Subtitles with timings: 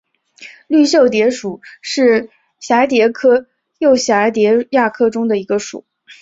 [0.65, 3.45] 绿袖蝶属是蛱蝶科
[3.77, 5.85] 釉蛱蝶亚科中的一个属。